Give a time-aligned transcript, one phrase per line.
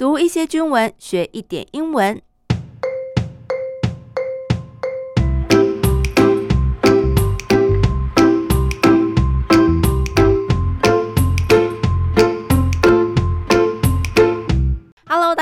[0.00, 2.22] 读一些军文，学一点英文。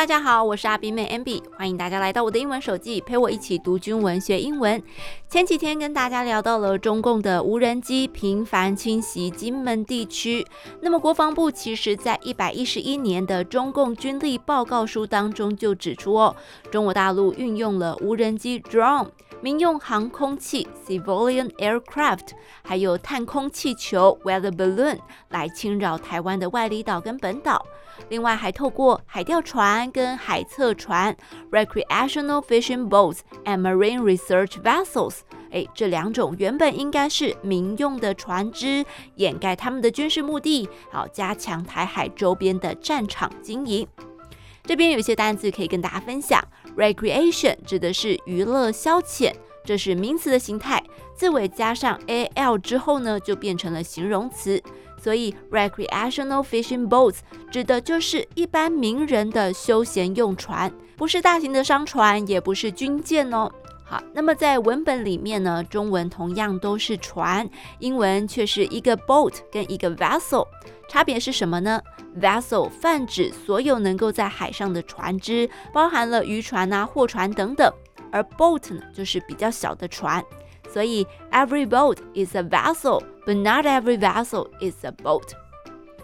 [0.09, 4.83] 大家好，我是阿比妹 Ambi，欢迎大家来到我的英文手记，陪我一起读军文学英文。
[5.29, 10.47] 前几天跟大家聊到了中共的无人机频繁侵袭金门地区，
[10.81, 16.35] 那么国防部其实在一百一十一年的中共军力报告书当中就指出哦，
[16.71, 19.09] 中国大陆运用了无人机 drone、
[19.41, 22.31] 民用航空器 civilian aircraft，
[22.63, 27.65] 还有探空气球 weather balloon 来侵扰台湾的外离岛跟本岛。
[28.09, 31.17] 另外，还透过海钓船跟海测船
[31.51, 35.19] （recreational fishing boats and marine research vessels），
[35.51, 38.85] 哎，这两种原本应该是民用的船只，
[39.17, 43.87] 掩盖他们的军事目的，好加强台海周边的战场经营。
[44.69, 46.45] 这边有些单词可以跟大家分享
[46.77, 49.33] ：recreation 指的是娱乐消遣，
[49.65, 50.85] 这是名词的形态，
[51.17, 54.63] 字尾加上 al 之后呢，就变成了形容词。
[55.03, 63.51] 所以，recreational fishing boats 指的就是一般名人的休闲用船，不是大型的商船，也不是军舰哦。
[63.89, 70.47] 好，那么在文本里面呢，中文同样都是船，英文却是一个 boat 跟一个 vessel，
[70.91, 71.81] 差别是什么呢
[72.21, 77.73] ？vessel 泛指所有能够在海上的船只，包含了渔船啊、货船等等，
[78.13, 80.23] 而 boat 呢，就是比较小的船。
[80.71, 85.31] 所以，every boat is a vessel，but not every vessel is a boat。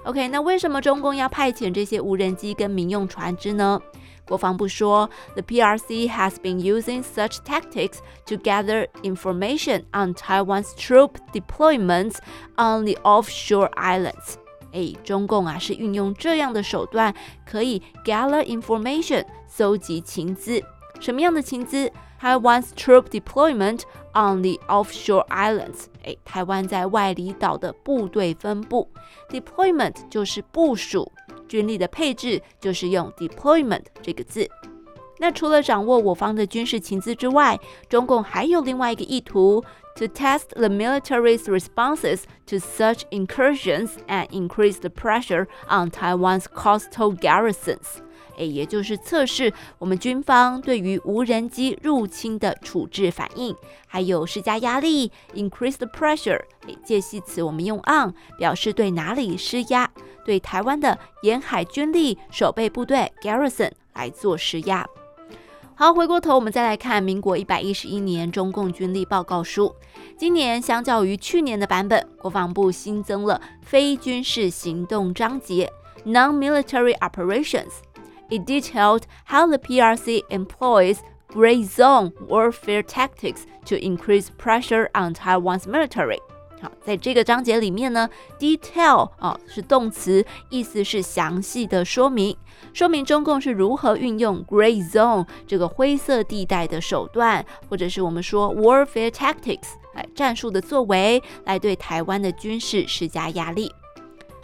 [0.05, 3.78] OK，那为什么中共要派遣这些无人机跟民用船只呢？
[4.25, 12.17] 国防部说，The PRC has been using such tactics to gather information on Taiwan's troop deployments
[12.55, 14.35] on the offshore islands。
[14.71, 17.13] 诶，中共啊是运用这样的手段，
[17.45, 20.61] 可以 gather information，搜集情资。
[20.99, 21.91] 什么样的情资？
[22.21, 28.89] Taiwan's troop deployment on the offshore islands，诶，台湾在外离岛的部队分布，
[29.30, 31.11] deployment 就是部署，
[31.47, 34.49] 军力的配置就是用 deployment 这个字。
[35.21, 37.59] 那除了掌握我方的军事情资之外，
[37.89, 39.61] 中共还有另外一个意图，
[39.95, 48.02] to test the military's responses to such incursions and increase the pressure on Taiwan's coastal garrisons。
[48.36, 53.55] 诶，也就是测试我们军方对于无人机入侵的处置反应，
[53.86, 56.40] 还有施加压力，increase the pressure。
[56.67, 59.90] 诶，介系词我们用 on 表示对哪里施压，
[60.24, 64.86] 对台湾的沿海军力守备部队 garrison 来做施压。
[65.77, 69.74] 好，回过头我们再来看民国一百一十一年中共军力报告书。
[70.16, 75.72] 今年相较于去年的版本，国防部新增了非军事行动章节
[76.06, 77.70] （non-military operations）。
[78.30, 86.20] It detailed how the PRC employs gray zone warfare tactics to increase pressure on Taiwan's military。
[86.61, 92.36] 好，在这个章节里面呢，detail 啊是动词，意思是详细的说明，
[92.73, 103.71] 说明中共是如何运用 gray zone 这个灰色地带的手段，或者是我们说 warfare tactics 来战术的作为，来对台湾的军事施加压力。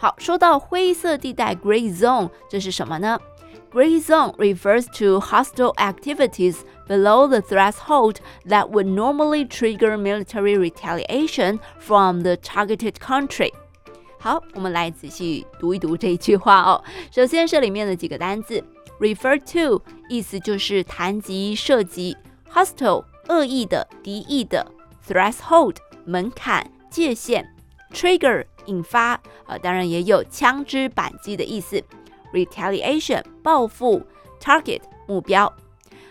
[0.00, 3.18] 好，说到灰色地带 gray zone，这是什么呢？
[3.72, 8.16] Gray zone refers to hostile activities below the threshold
[8.46, 13.52] that would normally trigger military retaliation from the targeted country.
[14.18, 16.82] 好，我们来仔细读一读这一句话哦。
[17.10, 18.64] 首先是里面的几个单字，
[18.98, 22.16] refer to 意思就是谈及、涉及，
[22.50, 24.66] hostile 恶意的、敌意的，
[25.06, 27.46] threshold 门槛、界限
[27.92, 31.82] ，trigger 引发，呃，当然也有枪支扳机的意思。
[32.32, 34.02] Retaliation 报复，
[34.40, 35.52] target 目标。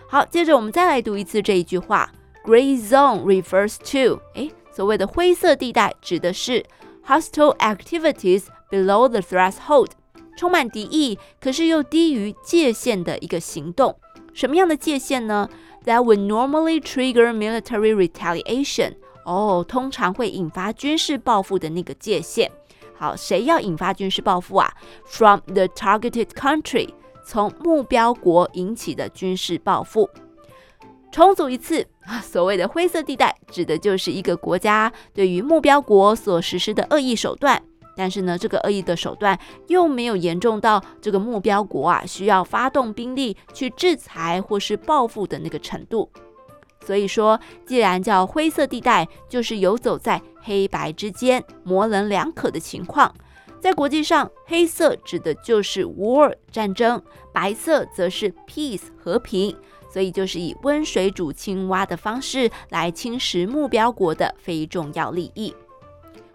[0.07, 2.11] 好，接着我们再来读一次这一句话。
[2.43, 6.63] Gray zone refers to，诶，所谓的灰色地带指的是
[7.05, 9.89] hostile activities below the threshold，
[10.37, 13.97] 充满敌意，可是又低于界限的一个行动。
[14.33, 15.49] 什么样的界限呢？
[15.85, 18.95] That would normally trigger military retaliation。
[19.24, 22.50] 哦，通常会引发军事报复的那个界限。
[22.96, 24.70] 好，谁要引发军事报复啊
[25.06, 26.88] ？From the targeted country，
[27.24, 30.08] 从目标国引起的军事报复。
[31.12, 31.86] 重组一次，
[32.22, 37.60] 所谓的灰色地带，指的就是一个国家对于目标国所实施的恶意手段，
[37.96, 46.10] 但是呢，这个恶意的手段又没有严重到这个目标国啊需要发动兵力去制裁或是报复的那个程度。
[46.84, 53.14] 所以说，既然叫灰色地带，就是游走在黑白之间、模棱两可的情况。
[53.60, 59.54] 在国际上，黑色指的就是 war 战争，白色则是 peace 和平，
[59.92, 65.54] 所以就是以温水煮青蛙的方式来侵蚀目标国的非重要利益。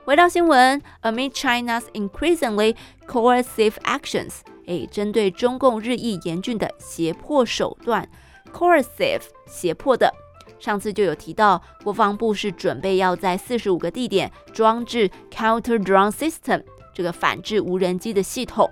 [0.03, 2.75] 回到新闻，amid China's increasingly
[3.07, 4.33] coercive actions，
[4.67, 8.07] 诶，针对中共日益严峻的胁迫手段
[8.53, 10.13] ，coercive 胁迫的。
[10.59, 16.63] 上次就有提到，国防部是准备要在四十五个地点装置 counter drone system
[16.93, 18.69] 这个反制无人机的系统，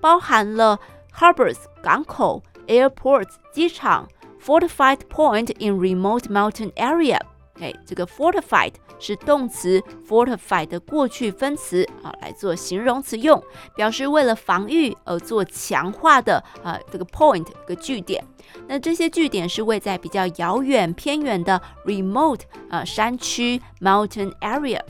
[0.00, 0.78] 包含了
[1.14, 4.08] harbors 港口、airports 机场、
[4.44, 7.18] fortified point in remote mountain area。
[7.60, 13.42] 哎，这个 fortified 是动词 fortified 的过去分词啊，来做形容词用，
[13.76, 18.24] 表示为了防御而做强化的啊，这个 point 一个据点。
[18.66, 24.80] 那这些据点是位在比较遥远偏远的 remote 啊山区 mountain area。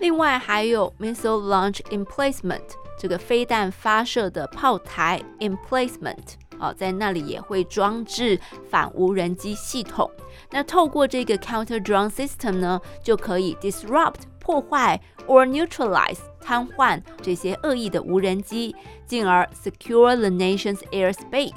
[0.00, 2.62] 另外还有 missile launch emplacement
[2.98, 6.34] 这个飞弹发射的炮台 emplacement。
[6.58, 10.10] 哦，在那里也会装置反无人机系统。
[10.50, 18.74] 那透过这个 counter drone system 呢，就可以 disrupt 破坏 or neutralize 瘫痪这些恶意的无人机，
[19.06, 21.52] 进而 secure the nation's airspace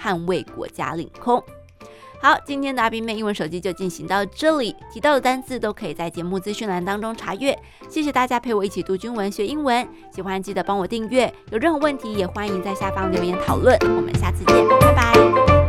[0.00, 1.42] 捍卫国家领空。
[2.22, 7.58] 好，今天的阿斌妹英文手机就进行到这里，提到的单字都可以在节目资讯栏当中查阅。
[7.88, 13.74] 谢谢大家陪我一起读军文学英文，喜欢记得帮我订阅，有任何问题也欢迎在下方留言讨论。
[13.96, 15.59] 我们下次见，拜拜。